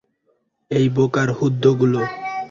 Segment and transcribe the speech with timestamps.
[0.71, 2.01] এই বোকার হদ্দগুলো।